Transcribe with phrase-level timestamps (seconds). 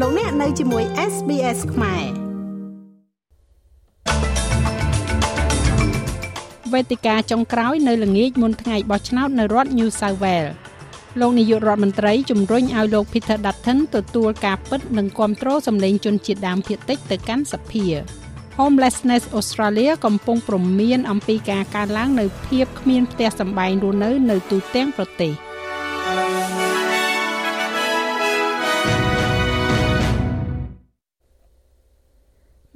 [0.00, 2.04] លោកអ្នកនៅជាមួយ SBS ខ្មែរ
[6.72, 10.52] វេទិកាចុងក្រោយនៅល្ងាចមុនថ្ងៃបោះឆ្នោតនៅរដ្ឋ New South Wales
[11.20, 17.84] លោកនាយករដ្ឋមន្ត្រីជំរុញឲ្យលោក Peter Dutton ទទួលការពិតនិងគ្រប់គ្រងសម្លេងជនជាតិដើមភាគតិចទៅកាន់សភា
[18.58, 25.32] Homelessness Australia កំពុងព្រមានអំពីការកើនឡើង នៅភាពគ្មានផ្ទះសម្បែងរស់នៅនៅទូទាំងប្រទេស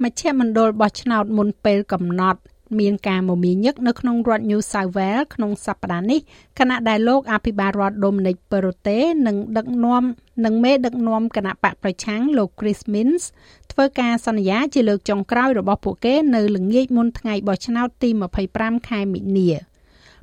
[0.03, 2.39] មជ្ឈមណ្ឌលបោះឆ្នោតមុនពេលកំណត់
[2.79, 6.19] មានការមមាញឹកនៅក្នុងរដ្ឋ New South Wales ក្នុងសប្តាហ៍នេះ
[6.59, 10.03] ខណៈដែលលោកអភិបាលរដ្ឋ Dominic Perrottet និងដឹកនាំ
[10.45, 13.23] និងមេដឹកនាំគណៈបកប្រឆាំងលោក Chris Minns
[13.71, 18.09] ធ្វើការសន្យាជាលើកចុងក្រោយរបស់ពួកគេនៅល្ងាចមុនថ្ងៃបោះឆ្នោតទី
[18.49, 19.49] 25ខែមិនិនា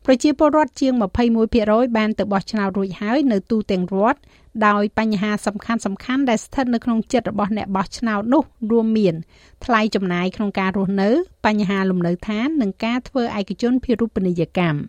[0.04, 0.92] ប្រជាពលរដ្ឋជាង
[1.44, 4.18] 21%បានទៅបោះឆ្នោតរួចហើយនៅទូទាំងរដ្ឋ
[4.66, 9.14] ដោយបញ្ហាសំខាន់សំខាន់ដែលស្ថិតនៅក្នុងចិត្តរបស់អ្នកបោះឆ្នោតនោះរួមមាន
[9.64, 11.10] ថ្លៃចំណាយក្នុងការរស់នៅ
[11.46, 14.80] បញ្ហាលំនៅឋាននិងការធ្វើឯកជនភារូបនីយកម្ម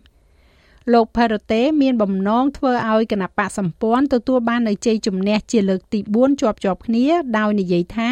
[0.92, 7.06] លោក Perrote មានបំណងធ្វើឲ្យគណៈបកសម្ព័ន្ធទទួលបាននូវជ័យជំនះជាលើកទី4ជាប់ជាប់គ្នា
[7.38, 8.10] ដោយនិយាយថា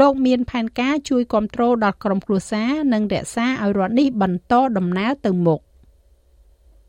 [0.00, 5.60] លោកមានផែនការជួយគ្រប់គ្រងដល់ក្រុមគ្រួសារនិងរក្សាឲ្យរដ្ឋនេះបន្តដំណើរទៅមុខ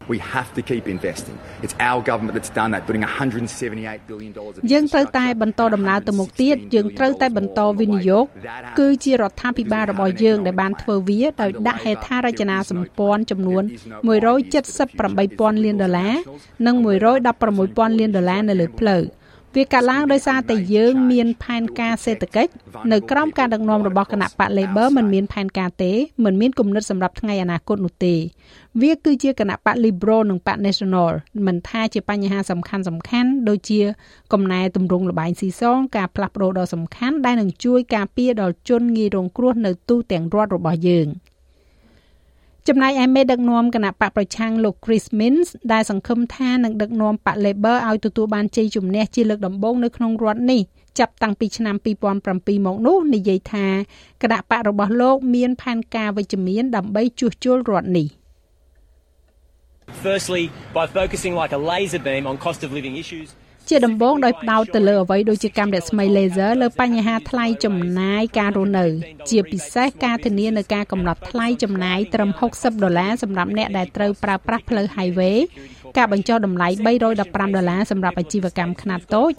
[0.08, 1.38] We have to keep investing.
[1.62, 8.26] It's our government that's done that, putting 178 billion dollars យើងត្រូវតែបន្តដំណើរទៅមុខទៀតយើងត្រូវតែបន្តវិនិយោគ
[8.80, 13.64] គឺជារដ្ឋាភិបាលរបស់យើងដែលបានធ្វើវាដោយដាក់ហេដ្ឋារចនាសម្ព័ន្ធចំនួន
[14.84, 16.14] 178,000លានដុល្លារ
[16.68, 16.76] និង
[17.38, 19.04] 116,000លានដុល្លារនៅលើផ្លូវ
[19.56, 22.52] វាកាត់ឡើងដោយសារតែយើងមានផែនការសេដ្ឋកិច្ច
[22.92, 25.92] នៅក្រោមការដឹកនាំរបស់គណៈបក Labor មិនមានផែនការទេ
[26.26, 28.16] មិនមានគំនិតសម្រាប់ថ្ងៃអនាគតនោះទេ
[28.81, 31.09] វាគឺជាគណៈបក Liberal និងបក National
[31.48, 33.81] មិនថាជាបញ្ហាសំខាន់សំខាន់ដូចជា
[34.34, 41.08] កំណែទម្រង់លបែងស៊ីសងការផ្លាស់ប្ដូរដ៏សំខាន់ដែលនឹងជួយការពារដល់ជនងាយរងគ្រោះនៅទូទាំងរដ្ឋរបស់យើង។
[42.69, 50.62] ចំណែកឯមេដឹកនាំគណៈបកប្រឆាំងលោក Chris Minns ដែលសង្ឃឹមថានឹងដឹកនាំបក Labor ឲ្យទទួលបានជ័យជំនះជាលើកដំបូងនៅក្នុងរដ្ឋនេះ
[51.00, 51.75] ចាប់តាំងពីឆ្នាំ
[52.22, 53.68] 2007មកនោះនិយាយថា
[54.22, 58.07] គណៈបករបស់លោកមានផែនការវិជ្ជមានដើម្បីជួសជុលរដ្ឋនេះ
[60.06, 60.44] Firstly
[60.78, 63.30] by focusing like a laser beam on cost of living issues
[63.69, 68.85] ជាដំបូងដោយផ្ដោតទៅលើអ្វីដូចជាកាំរស្មី laser លើបញ្ហាថ្លៃចំណាយការរស់នៅ
[69.29, 75.38] ជាពិសេសការធានានៅការកំណត់ថ្លៃចំណាយត្រឹម60ដុល្លារសម្រាប់អ្នកដែលត្រូវប្រើប្រាស់ផ្លូវ highway
[75.97, 77.09] ការបញ្ចុះតម្លៃ315ដុ
[77.63, 79.31] ល្លារសម្រាប់អាជីវកម្មខ្នាតតូច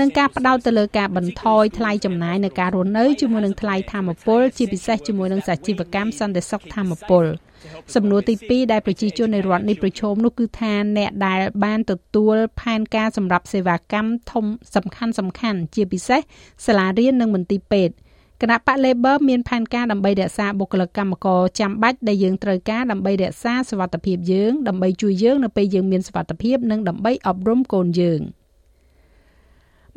[0.00, 7.26] និងការផ្ដោតទៅលើការបន្ថយថ្លៃចំណាយនៅការរស់នៅជាមួយនឹងថ្លៃធម្មពលជាពិសេសជាមួយនឹងសាជីវកម្មសន្តិសុខធម្មពល។
[7.94, 14.44] សំណួរទី2ដែលប្រជាជននៃរដ្ឋនេះប្រឈមនោះគឺថាអ្នកដែលបានទទួលផែនការសម្រាប់សេវាកម្មធំ
[14.76, 16.20] សំខាន់សំខាន់ជាពិសេស
[16.66, 17.94] សាលារៀននិងមន្ទីរពេទ្យ
[18.40, 28.22] គណៈបក Labor មានផែនការដើម្បីរក្សាបុគ្គលិកកម្មករចាំបាច់ដែលយើងត្រូវការដើម្បីរក្សាសុវត្ថិភាពយើងដើម្បីជួយយើងនៅពេលយើងមានសុវត្ថិភាពនិងដើម្បីអប់រំកូនយើង។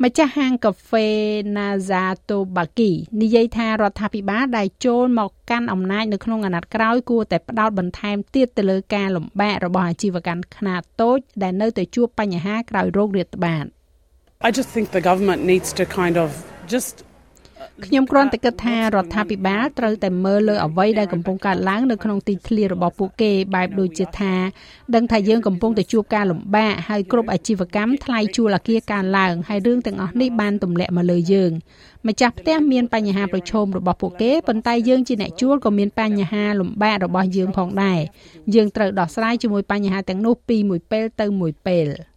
[0.04, 1.08] ម្ចាស់ហាងកាហ្វេ
[1.56, 2.92] Nazato Baki
[3.22, 13.64] និយាយថារដ្ឋាភិបាលដែលចូលមកកាន់អំណាចនៅក្នុងអាណត្តិក្រោយគួរតែផ្ដោតបន្ថែមទៀតទៅលើការលំបាករបស់អាជីវកម្មខ្នាតតូចដែលនៅតែជួបបញ្ហាក្រោយរោគរាតត្បាត
[14.48, 16.28] I just think the government needs to kind of
[16.74, 16.94] just
[17.86, 24.34] ខ្ញុំគ្រាន់តែគិតថារដ្ឋាភិបាលត្រូវតែមើលលើអ្វីដែលកំពុងកើតឡើងនៅក្នុងទីធ្លារបស់ពួកគេបែបដូចជាថា
[24.94, 31.52] ដឹងថាយើងកំពុងតែជួបការលំបាកហើយគ្រប់អាជីវកម្មថ្លៃជួលអគារកើនឡើងហើយរឿងទាំងអស់នេះបានទម្លាក់មកលើយើង
[32.08, 38.00] ម្ចាស់ផ្ទះមានបញ្ហាប្រឈមរបស់ពួកគេប៉ុន្តែយើងជាអ្នកជួលក៏មានបញ្ហាលំបាករបស់យើងផងដែរ
[38.54, 41.88] យើងត្រូវដោះស្រាយជាមួយបញ្ហាទាំងនោះពីមួយពេលទៅមួយពេល។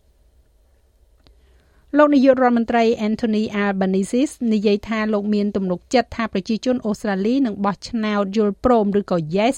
[1.97, 9.57] លោកនាយករដ្ឋមន្ត្រី Anthony Albanese និយាយថាលោកមានទំនុកចិត្តថាប្រជាជនអូស្ត្រាលីនឹងបោះឆ្នោតយល់ព្រមឬក៏ Yes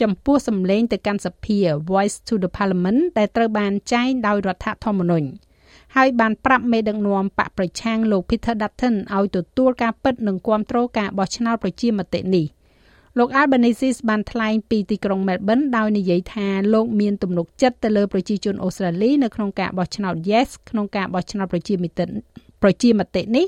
[0.00, 1.58] ចំពោះសម្លេងទៅកាន់សភា
[1.90, 5.28] Voice to the Parliament ដែលត្រូវបានចែងដោយរដ្ឋធម្មនុញ្ញ
[5.96, 12.46] ហើយបានប្រាប់មេដឹកនាំបកប្រឆាំងលោក Peter Dutton ឲ្យទទួលការពិតនិងគ្រប់គ្រងការបោះឆ្នោតប្រជាមតិនេះ។
[13.18, 22.10] លោក Albanese បានថ្លែងពីទីក្រុង Melbourne ដោយនិយាយថាលោកមានទំនុកចិត្តទៅលើប្រជាជនអូស្ត្រាលីនៅក្នុងការបោះឆ្នោត Yes ក្នុងការបោះឆ្នោតប្រជាមិត្ត
[22.62, 23.46] ប្រជាមតិនេះ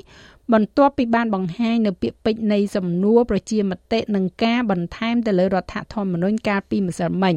[0.53, 7.35] បន្ទាប់ពីបានបង្ហាញនៅពាក្យពេចន៍នៃសំណួរប្រជាមតិនិងការបន្ថែមទៅលើរដ្ឋធម្មនុញ្ញកាលពីម្សិលមិញ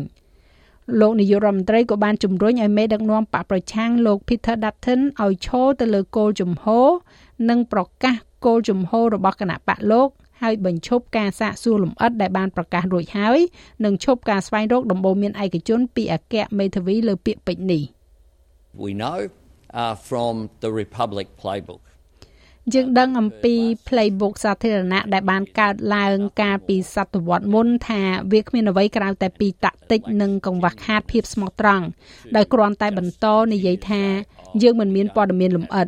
[1.01, 6.89] លោកនាយករដ្ឋមន្ត្រីក៏បានជំរុញឲ្យមេដឹកនាំបកប្រឆាំងលោក Peter Dutton ឲ្យឈរទៅលើគោលជំហរ
[7.49, 8.15] និងប្រកាស
[8.47, 10.09] គោលជំហររបស់គណៈបកលោក
[10.43, 13.39] ហើយបញ្ឈប់ការសាកសួរលម្អិតដែលបានប្រកាសរួចហើយ
[13.85, 17.83] និងឈប់ការស្វែងរកដំបូន្មានឯកជនពីអគ្គមេធាវីលើពាក្យពេចន៍នេះ
[18.85, 19.21] We know
[19.83, 21.83] uh, from the Republic playbook
[22.75, 23.55] យើងដឹងអំពី
[23.89, 28.03] playbook សាធារណៈដែលបានកើតឡើងកាលពីសតវត្សមុនថា
[28.33, 31.85] វាគ្មានអ្វីក្រៅតែពីតាក់ទិចនិងកង្វះខាតភាពស្មោះត្រង់
[32.37, 34.05] ដោយគ្រាន់តែបន្តនិយាយថា
[34.63, 35.87] យើងមិនមានព័ត៌មានលម្អិត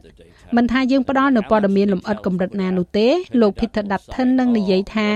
[0.56, 3.08] មិនថាយើងផ្ដល់នៅព័ត៌មានលម្អិតកម្រិតណានោះទេ
[3.40, 5.08] លោក Peter Dutton នឹងនិយាយថា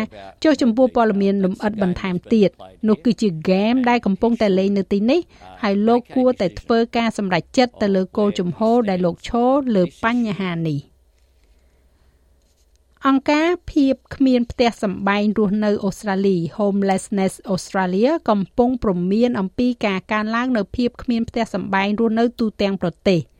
[0.45, 2.51] ចុះចំពោះព័ត៌មានលម្អិតបន្ថែមទៀត
[2.89, 5.21] នោះគឺជាហ្គេមដែលកំពុងតែលេងនៅទីនេះ
[5.63, 10.79] ហើយលោកគួរតែធ្វើការសម្រេចចិត្តទៅលើគោលជំហរដែលលោកឈរលើបញ្ហានេះ
[13.07, 23.21] អង្គការភាពគ្មានផ្ទះសម្បែងរស់នៅអូស្ត្រាលី Homelessness Australia កំពុងព្រមានអំពីការកើនឡើងនៅភាពគ្មានផ្ទះសម្បែងរស់នៅទូទាំងប្រទេស។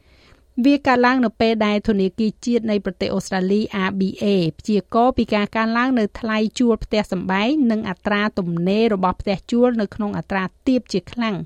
[0.65, 4.25] វាកើតឡើងនៅពេលដែលធនាគារជាតិនៃប្រទេសអូស្ត្រាលី ABA
[4.59, 11.37] ព្យាករណ៍ពីការកើនឡើងនៅថ្លៃជួលផ្ទះសម្បែងនិងអត្រាទំនេររបស់ផ្ទះជួលនៅក្នុងអត្រាទាបជាខ្លាំង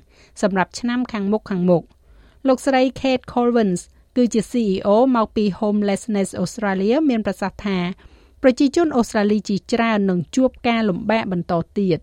[0.41, 1.83] សម្រាប់ឆ្នាំខាងមុខខាងមុខ
[2.47, 3.81] លោកស្រី Kate Colvins
[4.17, 7.79] គឺជា CEO មកពី Homelessness Australia មានប្រសាសន៍ថា
[8.43, 11.99] ប្រជាជនអូស្ត្រាលីជាច្រើននឹងជួបការលំបាកបន្តទៀត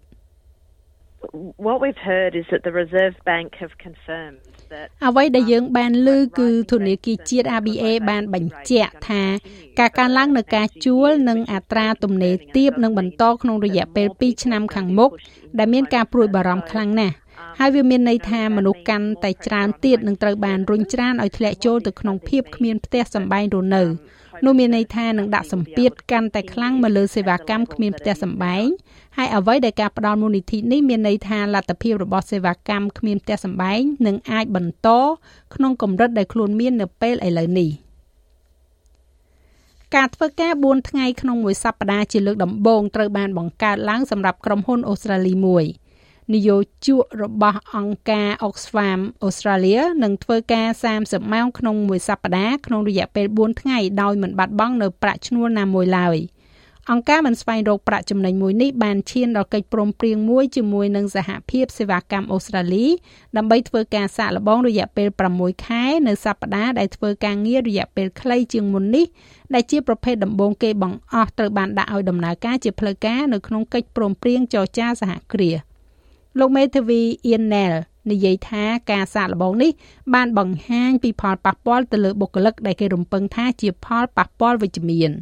[1.66, 4.57] What we've heard is that the Reserve Bank have confirmed
[5.06, 9.22] អ្វីដែលយើងបានឮគឺធនាគារជាតិ ABA បានបញ្ជាក់ថា
[9.78, 15.10] ការកើនឡើងនៃការជួលនិងអត្រាទំនេរទាបនឹងបន្តក្នុងរយៈពេល2ឆ្នាំខាងមុខ
[15.58, 17.14] ដែលមានការព្រួយបារម្ភខ្លាំងណាស់
[17.58, 23.84] ហើយវាមានន័យថាមនុស្សកាន់តែច្រើនទៀតនឹងត្រូវបានរុញច្រានឲ្យធ្លាក់ចូលទៅក្នុងភាពគ្មានផ្ទះសម្បែងរស់នៅ
[24.44, 28.66] នោះមានន័យថានឹងដាក់សម្ពាធកាន់តែខ្លាំងមកលើសេវាកម្មគ្មានផ្ទះសម្បែង
[29.20, 34.88] ហើយអ្វីដែលការផ្ដល់មូលនិធិនេះមានន័យថាលទ្ធភាពរបស់សេវាកម្មគ្មានផ្ទះសម្បែងនឹងអាចបន្ត
[35.54, 37.70] ក្នុងកម្រិតដែលខ្លួនមាននៅពេលឥឡូវនេះ
[39.94, 45.66] ការធ្វើការ4ថ្ងៃក្នុងមួយសប្តាហ៍ជាលើកដំបូងត្រូវបានបង្កើតឡើងសម្រាប់ក្រុមហ៊ុនអូស្ត្រាលីមួយ។
[46.34, 46.56] នយោ
[46.86, 50.68] ជករបស់អង្គការ Oxfam Australia នឹងធ្វើការ
[51.00, 56.16] 30ម៉ោងក្នុងមួយសប្តាហ៍ក្នុងរយៈពេល4ថ្ងៃដោយមិនបាត់បង់នៅប្រាក់ឈ្នួលណាមួយឡើយ
[56.92, 62.86] អង្គការមិនស្វែងរកប្រាក់ចំណេញមួយនេះបានឈានដល់កិច្ចព្រមព្រៀងមួយជាមួយនឹងសហភាពសេវាកម្មអូស្ត្រាលី
[63.36, 69.06] ដើម្បីធ្វើការសាកល្បងរយៈពេល6ខែនៅសប្តាហ៍ដែលធ្វើការងាររយៈពេលខ្លីជាងមុននេះ
[69.54, 75.58] ដែលជាប្រភេទដំបូងគេបង្អស់ត្រូវបានដាក់ឲ្យដំណើរការជាផ្លូវការនៅក្នុងកិច្ចព្រមព្រៀងចរចាសហគ្រាស
[76.38, 77.72] លោកមេធាវីអ៊ៀនណែល
[78.10, 79.70] និយាយថាការសាកល្បងនេះ
[80.14, 85.12] បានបង្ហាញពីផលប៉ះពាល់ទៅលើបុគ្គលិកដែលគេរំពឹងថាជាផលប៉ះពាល់វិជ្ជមាន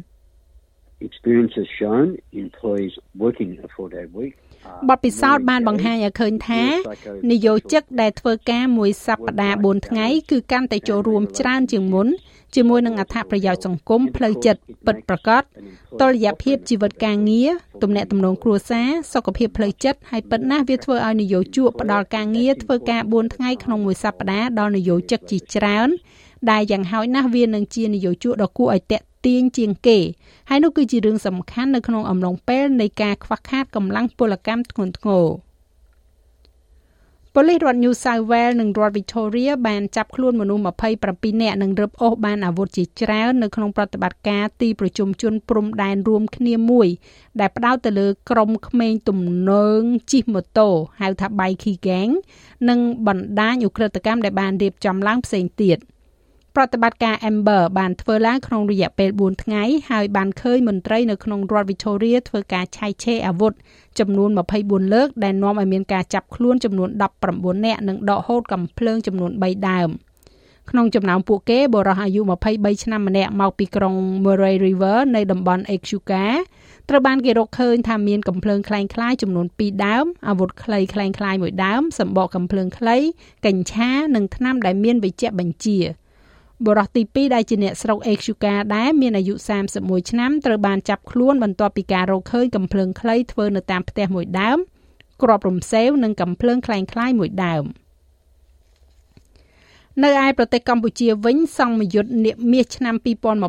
[0.99, 4.33] Experience has shown employees working a 4-day week
[4.89, 6.63] បទពិសោធន៍បានបង្ហាញឲ្យឃើញថា
[7.31, 12.07] នយោជិកដែលធ្វើការមួយសប្តាហ៍4ថ្ងៃគឺកាន់តែចូលរួមច្រើនជាងមុន
[12.55, 15.43] ជាមួយនឹងអត្ថប្រយោជន៍សង្គមផ្លូវចិត្តពិតប្រាកដ
[16.01, 17.49] តុល្យភាពជីវិតការងារ
[17.83, 25.89] ទំនាក់ទំនងគ្រួសារសុខភាពផ្លូវចិត្តហើយពិតណាស់វាធ្វើឲ្យនយោជកផ្ដល់ការងារធ្វើការ4ថ្ងៃក្នុងមួយសប្តាហ៍ដល់នយោជិកជាច្រើន
[26.51, 29.99] ដែលយ៉ាងហោចណាស់វានឹងជានយោជកដ៏គួរឲ្យតាក់ ទាញជាងគេ
[30.49, 35.27] ហើយនោះគឺជារឿងសំខាន់នៅក្នុងអំឡុងពេលនៃការខ្វះខាតកម្លាំងពលកម្មធ្ងន់ធ្ងរ
[37.39, 40.63] ប៉ូលីសរដ្ឋ New South Wales និងរដ្ឋ Victoria បានចាប់ខ្លួនមនុស្ស
[41.03, 46.87] 27នាក់និងរឹបអូសបានអាវុធជាច្រើននៅក្នុងប្រតិបត្តិការទីប្រជុំជនព្រំដែនរួមគ្នាមួយ
[47.39, 49.81] ដែលផ្ដោតទៅលើក្រុមក្មេងទំនើង
[50.11, 52.11] ជិះម៉ូតូហៅថា Bikie Gang
[52.69, 55.77] និងបណ្ដាញឧក្រិដ្ឋកម្មដែលបានរៀបចំឡើងផ្សេងទៀត។
[56.56, 63.52] ប្រតិបត្តិការ Amber បានធ្វើឡើងក្នុងរយៈពេល4ថ្ងៃហើយបានឃើញមន្ត្រីនៅក្នុងរដ្ឋ Victoria ធ្វើការឆៃឆេរអាវុធ
[63.98, 64.30] ចំនួន
[64.62, 66.88] 24លើកដែលនាំឲ្យមានការចាប់ខ្លួនចំនួន
[67.26, 69.90] 19នាក់និងដកហូតកំភ្លើងចំនួន3ដើម
[70.70, 72.20] ក្នុងចំណោមពួកគេបរិះអាយុ
[72.52, 76.24] 23ឆ្នាំម្នាក់មកពីក្រុង Murray River នៅតំបន់ Echuca
[76.88, 82.96] ត្រូវបានគេរកឃើញថាមានកំភ្លើងคล้ายៗចំនួន2ដើមអាវុធខ្លីคล้ายៗមួយដើមសម្បកកំភ្លើងខ្លី
[83.46, 85.78] កញ្ឆានិងថ្នាំដែលមានវេជ្ជបញ្ជា
[86.66, 89.34] បុរសទី2ដែលជាអ្នកស្រុកអេកស៊ូកាដែរមានអាយុ
[89.72, 94.58] 31ឆ្នាំត្រូវបានចាប់ខ្លួនបន្ទាប់ពីការរកឃើញកំភ្លើងខ្លីធ្វើនៅតាមផ្ទះមួយដើម
[95.22, 97.64] គ្រាប់រំសេវនិងកំភ្លើងคล้ายៗមួយដើម
[100.04, 102.94] នៅឯប្រទេសកម្ពុជាវិញសង្មយុទ្ធនាគមាសឆ្នាំ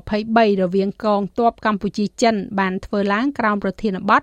[0.03, 4.21] 2023រវាងកងទ័ពកម្ពុជាចិន បានធ្វើឡើងក្រោមប្រធានបទ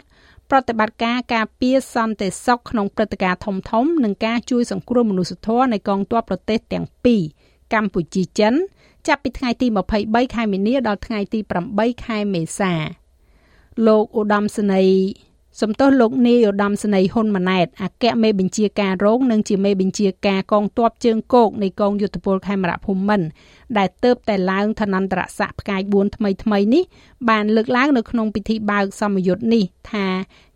[0.50, 7.22] ប្រតិបត្តិការការពារសន្តិសុខក្នុងព្រឹត្តិការណ៍ធំៗនិងការជួយសង្គ្រោះមនុស្សធម៌នៃកងទ័ពប្រទេសទាំងពីរ
[7.74, 8.54] កម្ពុជាចិន
[9.07, 9.67] ចាប់ពីថ្ងៃទី
[10.01, 11.39] 23ខែមីនាដល់ថ្ងៃទី
[11.71, 12.73] 8ខែមេសា
[13.87, 14.99] លោកឧត្តមសេនីយ៍
[15.61, 23.27] សំទោសលោកនាយឧត្តមសេនីយ៍ហ៊ុនម៉ាណែតអគ្គមេបញ្ជាការរងនិងជាមេបញ្ជាការកងទ័ពជើងគោកនៃកងយុទ្ធពលខេមរៈភូមិន្ទ
[23.77, 26.83] ដែលទៅបតែឡើងឋានន្តរស័ក្តិផ្កាយ4ថ្មីថ្មីនេះ
[27.29, 30.07] បានលើកឡើងនៅក្នុងពិធីបើកសមយុទ្ធនេះថា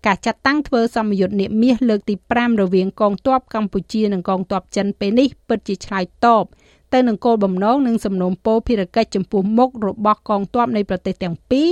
[0.06, 6.46] ការចាត់តាំងធ្វើសមយុទ្ធនាមាសលើកទី5រវាងកងទ័ពកម្ពុជានិងកងទ័ពចិនពេលនេះពិតជាឆ្លើយតប
[6.94, 11.68] ទៅនឹងគោលបំណងនិងសំណូមពរភារកិច្ចចំពោះមុខរបស់កងទ័ពនៃប្រទេសទាំងពីរ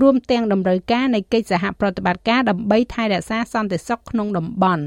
[0.00, 4.84] រួមទាំងតម្រូវការនៃកិច្ចសហប្រតិបត្តិការដើម្បីថែរក្សាសន្តិសុខក្នុងតំបន់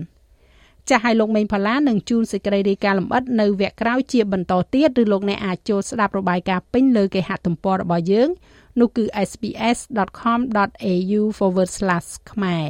[0.89, 8.29] ចាស់ឲ្យលោកមេងផល្លានឹងជួនសេចក្តីរាយការណ៍លម្អិតនៅវគ្គក្រោយជាបន្តទៀតឬលោកអ្នកអាចចូលស្ដាប់របាយការណ៍ពេញលើគេហទំព័ររបស់យើង
[8.79, 11.21] នោះគឺ sbs.com.au/
[12.31, 12.67] ខ្មែរ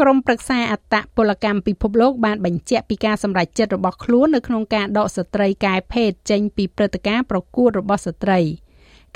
[0.00, 8.40] ក្រមប្រឹក្សាអត្តពលកម្មពិភពលោកបានបញ្ជាក់ពីការសម្រេចចិត្តរបស់ខ្លួននៅក្នុងការដកស្ត្រីកែភេទចេញពីព្រឹត្តិការណ៍ប្រកួតរបស់ស្ត្រី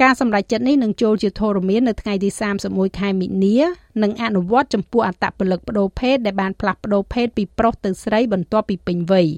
[0.03, 2.31] ការសម្រេចចិត្តនេះនឹងចូលជាធរមាននៅថ្ងៃទី
[2.65, 3.59] 31ខែមិនិនា
[4.03, 9.29] និងអនុវត្តចំពោះអត្តពលិកបដូរភេទដែលបានផ្លាស់ប្ដូរភេទពីប្រុសទៅស្រីបន្ទាប់ពីពេញវ័យ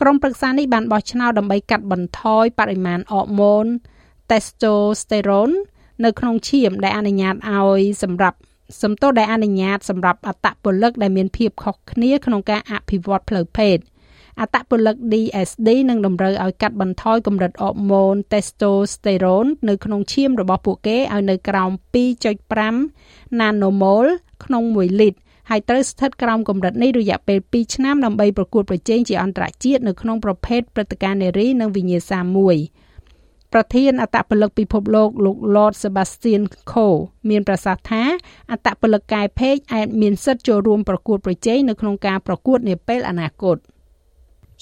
[0.00, 3.66] ក្រុមប្រឹក្សានេះបានបោះឆ្នោតដើម្បីកាត់បន្ថយបរិមាណអរម៉ូន
[4.30, 5.56] testosterone
[6.04, 8.38] នៅក្នុងឈាមដែលអនុញ្ញាតឲ្យសម្រាប់
[8.80, 13.78] សំទោសដែលអនុញ្ញាតសម្រាប់អត្តពលិកដែលមានភាពខុសគ្នាក្នុងការអភិវឌ្ឍផ្លូវភេទ
[14.40, 21.70] អត្តពលិក DSD នឹងតម្រូវឲ្យកាត់បន្ថយកម្រិតអរម៉ូន testosterone នៅក្នុងឈាមរបស់ពួកគេឲ្យនៅក្រោម
[22.54, 24.10] 2.5 nanomole
[24.44, 25.18] ក្នុង1លីត្រ
[25.50, 32.56] ហើយត្រូវស្ថិតក្រោមកម្រិតនេះរយៈពេល2ឆ្នាំដើម្បីប្រកួតប្រជែងជាអន្តរជាតិនៅក្នុងប្រភេទព្រឹត្តិការណ៍នារីនិងវិញ្ញាសាមួយ
[33.56, 36.96] ប្រធានអត្តពលិកពិភពលោកលោក Lord Sebastian Coe
[37.30, 38.02] មានប្រសាសន៍ថា
[38.50, 43.56] អត្តពលិកកែភេទអាចមានសិទ្ធិចូលរួមប្រកួតប្រជែងនៅក្នុងការប្រកួតនាពេលអនាគត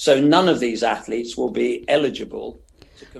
[0.07, 2.49] So none of these athletes will be eligible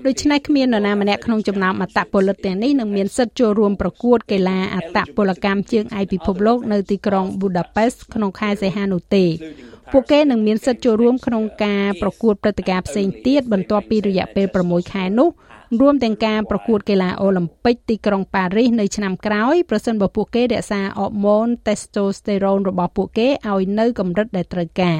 [0.07, 9.25] ដូច្នេះគ្មាននរណាម្នាក់ក្នុងចំណោមអត្តពលិកទាំងនេះនឹងមានសិទ្ធិចូលរួមប្រកួតកីឡាអត្តពលកម្មជើងឯកពិភពលោកនៅទីក្រុង Budapest ក្នុងខែសីហានោះទេ
[9.91, 15.29] ពួកគេនឹងមានសិទ្ធិចូលរួមក្នុងការប្រកួតព្រឹត្តិការណ៍ផ្សេងទៀតបន្ទាប់ពីរយៈពេល6ខែនោះ
[15.81, 24.99] រួមទាំងការប្រកួតកីឡាអូឡ িম্প ពិកទីក្រុងប៉ារីសនៅឆ្នាំក្រោយប្រសិនបើពួកគេរក្សាអរម៉ូន testosterone របស់ពួកគេឲ្យនៅកម្រិតដែលត្រូវការ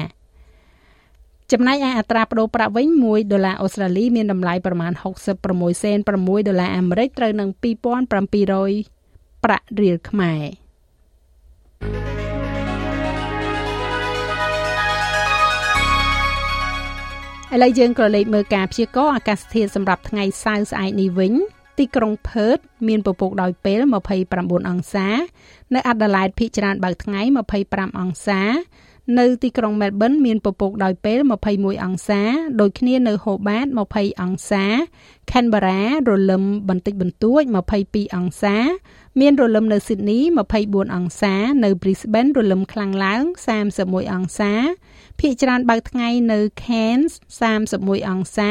[1.52, 4.92] ចំណែកឯអត្រាប្តូរប្រាក់វិញ1ដុល្លារអូស្ត្រាលីមានតម្លៃប្រមាណ
[5.42, 7.48] 66សេន6ដុល្លារអាមេរិកត្រូវនឹង
[7.94, 8.10] 2700
[9.44, 10.44] ប្រាក់រៀលខ្មែរ
[17.54, 21.34] ឥឡូវយើងក៏លេខមើលការព្យាករណ៍អាកាសធាតុសម្រាប់ថ្ងៃសៅរ៍ស្អែកនេះវិញ
[21.78, 23.80] ទីក្រុងផឺតមានពពកដោយពេល
[24.24, 25.08] 29អង្សា
[25.74, 27.20] នៅអាដាលេដភាគច្រើនបើកថ្ងៃ
[27.60, 28.40] 25អង្សា
[29.18, 31.18] នៅទីក្រុងមែលប៊នមានពពកដោយពេល
[31.52, 32.22] 21អង្សា
[32.60, 34.64] ដូចគ្នានៅហូបាត20អង្សា
[35.30, 37.42] Canberra រលឹមបន្តិចបន្តួច
[37.80, 38.56] 22អង្សា
[39.20, 40.20] មានរលឹមនៅ Sydney
[40.58, 41.34] 24អង្សា
[41.64, 43.22] នៅ Brisbane រលឹមខ្លាំងឡើង
[43.66, 44.52] 31អង្សា
[45.20, 47.12] ភាគច្រើនបើកថ្ងៃនៅ Cairns
[47.60, 48.50] 31អង្សា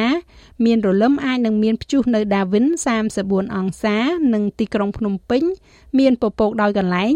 [0.66, 2.68] មានរលឹមអាចនឹងមានព្យុះនៅ Darwin
[3.12, 3.98] 34អង្សា
[4.34, 5.44] និងទីក្រុងភ្នំពេញ
[6.00, 7.12] មានពពកដោយកន្លែង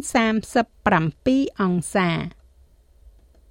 [0.78, 2.10] 37អង្សា